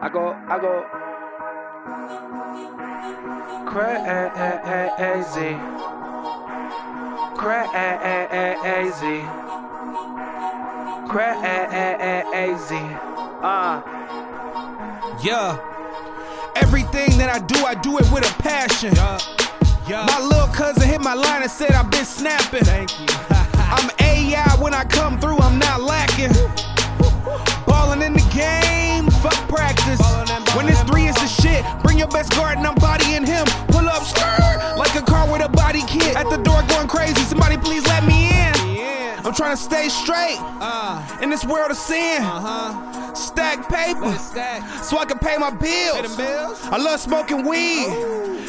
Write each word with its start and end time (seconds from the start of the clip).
I 0.00 0.08
go, 0.08 0.28
I 0.46 0.58
go. 0.60 0.84
Crazy. 3.66 5.58
Crazy. 7.36 9.24
Crazy. 11.08 12.84
Uh. 13.42 13.82
Yeah. 15.20 15.58
Everything 16.54 17.18
that 17.18 17.30
I 17.32 17.40
do, 17.40 17.64
I 17.64 17.74
do 17.74 17.98
it 17.98 18.08
with 18.12 18.24
a 18.24 18.42
passion. 18.42 18.94
Yeah. 18.94 19.18
Yeah. 19.88 20.06
My 20.06 20.20
little 20.20 20.46
cousin 20.48 20.88
hit 20.88 21.00
my 21.00 21.14
line 21.14 21.42
and 21.42 21.50
said 21.50 21.72
I've 21.72 21.90
been 21.90 22.04
snapping. 22.04 22.64
Thank 22.64 23.00
you. 23.00 23.06
I'm 23.54 23.90
AI 23.98 24.56
when 24.60 24.74
I 24.74 24.84
come 24.84 25.18
through, 25.18 25.38
I'm 25.38 25.58
not 25.58 25.80
lacking. 25.80 26.32
Ballin' 27.66 28.02
in 28.02 28.12
the 28.12 28.30
game, 28.32 28.67
When 30.58 30.68
it's 30.68 30.82
three, 30.82 31.06
it's 31.06 31.20
the 31.22 31.28
shit. 31.28 31.64
Bring 31.84 31.98
your 32.00 32.08
best 32.08 32.32
guard 32.32 32.58
and 32.58 32.66
I'm 32.66 32.74
bodying 32.74 33.24
him. 33.24 33.46
Pull 33.68 33.88
up, 33.88 34.02
skirt, 34.02 34.58
like 34.76 34.92
a 34.96 35.02
car 35.02 35.30
with 35.30 35.40
a 35.40 35.48
body 35.48 35.82
kit. 35.86 36.16
At 36.16 36.28
the 36.30 36.38
door 36.38 36.60
going 36.66 36.88
crazy, 36.88 37.22
somebody 37.30 37.56
please 37.56 37.86
let 37.86 38.02
me 38.04 38.30
in. 38.30 38.78
I'm 39.24 39.32
trying 39.34 39.54
to 39.56 39.62
stay 39.62 39.88
straight 39.88 40.38
Uh. 40.40 40.98
in 41.22 41.30
this 41.30 41.44
world 41.44 41.70
of 41.70 41.76
sin. 41.76 42.22
Uh 42.22 42.40
huh. 42.46 43.14
Stack 43.14 43.68
paper 43.68 44.12
stack. 44.18 44.66
so 44.82 44.98
I 44.98 45.04
can 45.04 45.18
pay 45.18 45.36
my 45.38 45.50
Pay 45.50 45.92
bills. 46.16 46.58
I 46.74 46.76
love 46.76 46.98
smoking 46.98 47.46
weed. 47.46 47.86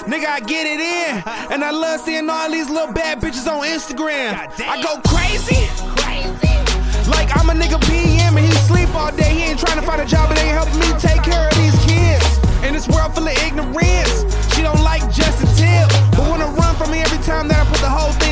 Nigga, 0.09 0.25
I 0.25 0.39
get 0.39 0.65
it 0.65 0.79
in. 0.81 1.23
And 1.53 1.63
I 1.63 1.69
love 1.69 2.01
seeing 2.01 2.27
all 2.27 2.49
these 2.49 2.69
little 2.71 2.91
bad 2.93 3.19
bitches 3.21 3.45
on 3.51 3.61
Instagram. 3.67 4.33
I 4.65 4.81
go 4.81 4.97
crazy. 5.13 5.61
Crazy. 6.01 6.55
Like 7.09 7.29
I'm 7.37 7.49
a 7.49 7.53
nigga 7.53 7.79
BM 7.89 8.33
and 8.37 8.45
he 8.45 8.51
sleep 8.69 8.89
all 8.95 9.11
day. 9.11 9.28
Full 13.73 14.29
she 14.53 14.61
don't 14.61 14.83
like 14.83 15.03
just 15.11 15.41
a 15.43 15.47
tip. 15.55 15.87
But 16.15 16.27
wanna 16.29 16.47
run 16.47 16.75
from 16.75 16.91
me 16.91 16.99
every 16.99 17.21
time 17.23 17.47
that 17.47 17.65
I 17.65 17.69
put 17.69 17.79
the 17.81 17.89
whole 17.89 18.13
thing 18.13 18.28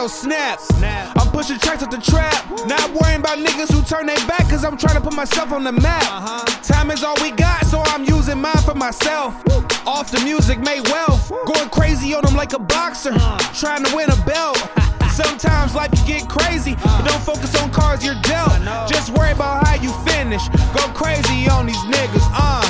life 0.00 0.08
motto 0.08 0.08
snap. 0.08 0.60
Snap. 0.60 1.16
I'm 1.16 1.30
pushing 1.32 1.58
tracks 1.58 1.82
at 1.82 1.90
the 1.90 1.98
trap. 1.98 2.44
Not 2.66 2.92
worrying 2.94 3.20
about 3.20 3.38
niggas 3.38 3.72
who 3.72 3.82
turn 3.82 4.06
their 4.06 4.16
back, 4.26 4.48
cause 4.48 4.64
I'm 4.64 4.76
trying 4.76 4.96
to 4.96 5.00
put 5.00 5.14
myself 5.14 5.52
on 5.52 5.64
the 5.64 5.72
map. 5.72 6.02
Uh-huh. 6.02 6.62
Time 6.62 6.90
is 6.90 7.02
all 7.02 7.16
we 7.22 7.30
got, 7.32 7.66
so 7.66 7.82
I'm 7.86 8.04
using 8.04 8.40
mine 8.40 8.62
for 8.64 8.74
myself. 8.74 9.42
Off 9.86 10.10
the 10.10 10.20
music, 10.20 10.58
made 10.60 10.86
wealth. 10.88 11.30
Going 11.46 11.68
crazy 11.70 12.14
on 12.14 12.24
them 12.24 12.34
like 12.34 12.52
a 12.52 12.58
boxer, 12.58 13.12
trying 13.54 13.84
to 13.84 13.94
win 13.94 14.10
a 14.10 14.16
belt. 14.24 14.56
Sometimes 15.10 15.74
life 15.74 15.90
can 15.90 16.06
get 16.06 16.28
crazy, 16.28 16.74
but 16.76 17.04
don't 17.04 17.22
focus 17.22 17.54
on 17.60 17.70
cards 17.70 18.04
you're 18.04 18.20
dealt. 18.22 18.52
Just 18.88 19.10
worry 19.10 19.32
about 19.32 19.66
how 19.66 19.74
you 19.74 19.92
finish. 20.08 20.48
Go 20.72 20.86
crazy 20.94 21.48
on 21.48 21.66
these 21.66 21.84
niggas, 21.90 22.26
uh. 22.32 22.69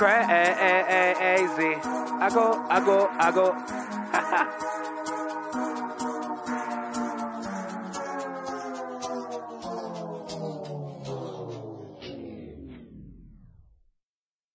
Crazy. 0.00 1.76
I 1.84 2.30
go, 2.32 2.64
I 2.70 2.80
go, 2.80 3.06
I 3.18 3.30
go. 3.32 4.76